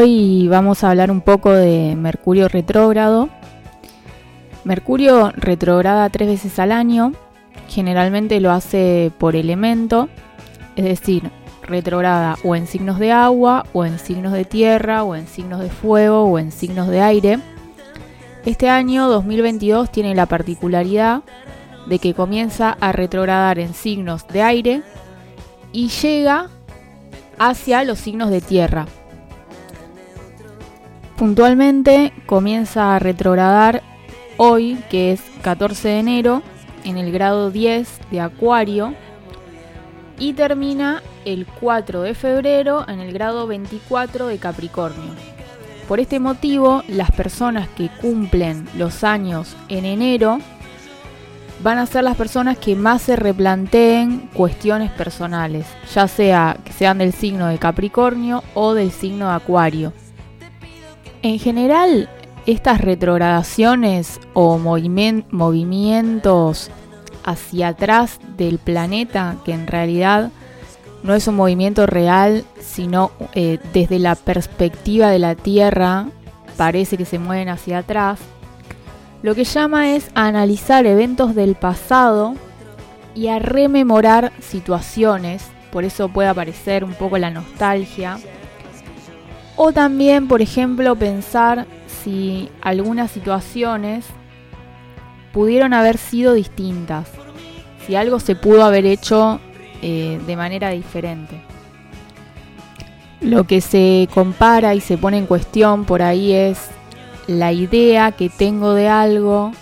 Hoy 0.00 0.48
vamos 0.48 0.82
a 0.82 0.88
hablar 0.88 1.10
un 1.10 1.20
poco 1.20 1.52
de 1.52 1.94
Mercurio 1.94 2.48
retrógrado. 2.48 3.28
Mercurio 4.64 5.30
retrograda 5.36 6.08
tres 6.08 6.26
veces 6.26 6.58
al 6.58 6.72
año, 6.72 7.12
generalmente 7.68 8.40
lo 8.40 8.50
hace 8.50 9.12
por 9.18 9.36
elemento, 9.36 10.08
es 10.74 10.86
decir, 10.86 11.30
retrograda 11.60 12.36
o 12.44 12.56
en 12.56 12.66
signos 12.66 12.98
de 12.98 13.12
agua, 13.12 13.66
o 13.74 13.84
en 13.84 13.98
signos 13.98 14.32
de 14.32 14.46
tierra, 14.46 15.04
o 15.04 15.16
en 15.16 15.26
signos 15.26 15.60
de 15.60 15.68
fuego, 15.68 16.24
o 16.24 16.38
en 16.38 16.50
signos 16.50 16.88
de 16.88 17.02
aire. 17.02 17.38
Este 18.46 18.70
año 18.70 19.06
2022 19.06 19.92
tiene 19.92 20.14
la 20.14 20.24
particularidad 20.24 21.24
de 21.84 21.98
que 21.98 22.14
comienza 22.14 22.74
a 22.80 22.92
retrogradar 22.92 23.58
en 23.58 23.74
signos 23.74 24.26
de 24.28 24.40
aire 24.40 24.82
y 25.72 25.88
llega 25.88 26.48
hacia 27.38 27.84
los 27.84 27.98
signos 27.98 28.30
de 28.30 28.40
tierra. 28.40 28.86
Puntualmente 31.20 32.14
comienza 32.24 32.96
a 32.96 32.98
retrogradar 32.98 33.82
hoy, 34.38 34.78
que 34.88 35.12
es 35.12 35.20
14 35.42 35.88
de 35.88 35.98
enero, 35.98 36.42
en 36.82 36.96
el 36.96 37.12
grado 37.12 37.50
10 37.50 38.00
de 38.10 38.22
Acuario 38.22 38.94
y 40.18 40.32
termina 40.32 41.02
el 41.26 41.44
4 41.44 42.00
de 42.00 42.14
febrero 42.14 42.88
en 42.88 43.00
el 43.00 43.12
grado 43.12 43.46
24 43.46 44.28
de 44.28 44.38
Capricornio. 44.38 45.10
Por 45.86 46.00
este 46.00 46.20
motivo, 46.20 46.84
las 46.88 47.10
personas 47.10 47.68
que 47.68 47.90
cumplen 48.00 48.66
los 48.74 49.04
años 49.04 49.54
en 49.68 49.84
enero 49.84 50.38
van 51.62 51.76
a 51.76 51.84
ser 51.84 52.02
las 52.02 52.16
personas 52.16 52.56
que 52.56 52.74
más 52.76 53.02
se 53.02 53.16
replanteen 53.16 54.30
cuestiones 54.32 54.90
personales, 54.90 55.66
ya 55.94 56.08
sea 56.08 56.56
que 56.64 56.72
sean 56.72 56.96
del 56.96 57.12
signo 57.12 57.48
de 57.48 57.58
Capricornio 57.58 58.42
o 58.54 58.72
del 58.72 58.90
signo 58.90 59.28
de 59.28 59.34
Acuario. 59.34 59.92
En 61.22 61.38
general, 61.38 62.08
estas 62.46 62.80
retrogradaciones 62.80 64.20
o 64.32 64.58
movimientos 64.58 66.70
hacia 67.24 67.68
atrás 67.68 68.18
del 68.38 68.58
planeta, 68.58 69.36
que 69.44 69.52
en 69.52 69.66
realidad 69.66 70.30
no 71.02 71.14
es 71.14 71.28
un 71.28 71.36
movimiento 71.36 71.86
real, 71.86 72.44
sino 72.60 73.10
eh, 73.34 73.58
desde 73.72 73.98
la 73.98 74.14
perspectiva 74.14 75.10
de 75.10 75.18
la 75.18 75.34
Tierra, 75.34 76.06
parece 76.56 76.96
que 76.96 77.04
se 77.04 77.18
mueven 77.18 77.50
hacia 77.50 77.78
atrás, 77.78 78.18
lo 79.22 79.34
que 79.34 79.44
llama 79.44 79.94
es 79.94 80.10
a 80.14 80.26
analizar 80.26 80.86
eventos 80.86 81.34
del 81.34 81.54
pasado 81.54 82.34
y 83.14 83.28
a 83.28 83.38
rememorar 83.38 84.32
situaciones, 84.40 85.42
por 85.70 85.84
eso 85.84 86.08
puede 86.08 86.30
aparecer 86.30 86.84
un 86.84 86.94
poco 86.94 87.18
la 87.18 87.30
nostalgia. 87.30 88.18
O 89.62 89.72
también, 89.72 90.26
por 90.26 90.40
ejemplo, 90.40 90.96
pensar 90.96 91.66
si 91.86 92.48
algunas 92.62 93.10
situaciones 93.10 94.06
pudieron 95.34 95.74
haber 95.74 95.98
sido 95.98 96.32
distintas, 96.32 97.10
si 97.86 97.94
algo 97.94 98.20
se 98.20 98.36
pudo 98.36 98.64
haber 98.64 98.86
hecho 98.86 99.38
eh, 99.82 100.18
de 100.26 100.34
manera 100.34 100.70
diferente. 100.70 101.42
Lo 103.20 103.44
que 103.44 103.60
se 103.60 104.08
compara 104.14 104.74
y 104.74 104.80
se 104.80 104.96
pone 104.96 105.18
en 105.18 105.26
cuestión 105.26 105.84
por 105.84 106.00
ahí 106.00 106.32
es 106.32 106.70
la 107.26 107.52
idea 107.52 108.12
que 108.12 108.30
tengo 108.30 108.72
de 108.72 108.88
algo 108.88 109.52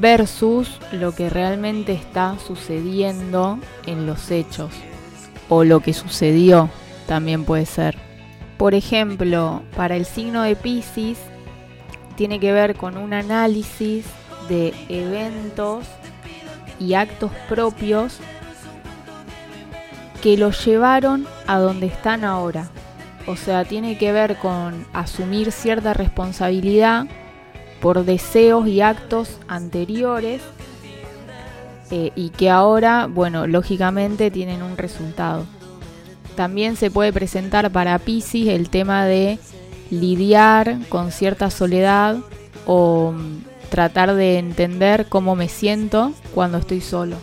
versus 0.00 0.80
lo 0.90 1.14
que 1.14 1.30
realmente 1.30 1.92
está 1.92 2.36
sucediendo 2.44 3.60
en 3.86 4.06
los 4.06 4.32
hechos 4.32 4.72
o 5.48 5.62
lo 5.62 5.78
que 5.78 5.92
sucedió 5.92 6.68
también 7.06 7.44
puede 7.44 7.64
ser. 7.64 8.13
Por 8.56 8.74
ejemplo, 8.74 9.62
para 9.76 9.96
el 9.96 10.04
signo 10.04 10.42
de 10.42 10.56
Pisces 10.56 11.18
tiene 12.16 12.38
que 12.38 12.52
ver 12.52 12.76
con 12.76 12.96
un 12.96 13.12
análisis 13.12 14.06
de 14.48 14.72
eventos 14.88 15.84
y 16.78 16.94
actos 16.94 17.30
propios 17.48 18.18
que 20.22 20.36
los 20.36 20.64
llevaron 20.64 21.26
a 21.46 21.58
donde 21.58 21.86
están 21.86 22.24
ahora. 22.24 22.68
O 23.26 23.36
sea, 23.36 23.64
tiene 23.64 23.98
que 23.98 24.12
ver 24.12 24.36
con 24.36 24.86
asumir 24.92 25.50
cierta 25.50 25.94
responsabilidad 25.94 27.06
por 27.80 28.04
deseos 28.04 28.66
y 28.66 28.80
actos 28.80 29.38
anteriores 29.48 30.42
eh, 31.90 32.12
y 32.14 32.30
que 32.30 32.50
ahora, 32.50 33.06
bueno, 33.10 33.46
lógicamente 33.46 34.30
tienen 34.30 34.62
un 34.62 34.76
resultado. 34.76 35.46
También 36.34 36.76
se 36.76 36.90
puede 36.90 37.12
presentar 37.12 37.70
para 37.70 37.98
Pisces 37.98 38.48
el 38.48 38.70
tema 38.70 39.04
de 39.04 39.38
lidiar 39.90 40.78
con 40.88 41.12
cierta 41.12 41.50
soledad 41.50 42.16
o 42.66 43.12
mm, 43.12 43.68
tratar 43.70 44.14
de 44.14 44.38
entender 44.38 45.06
cómo 45.08 45.36
me 45.36 45.48
siento 45.48 46.12
cuando 46.34 46.58
estoy 46.58 46.80
solo. 46.80 47.16